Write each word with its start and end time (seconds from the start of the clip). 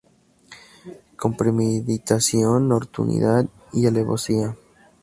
Con 1.15 1.35
premeditación, 1.37 2.67
nocturnidad 2.69 3.45
y 3.71 3.85
alevosía 3.85 4.55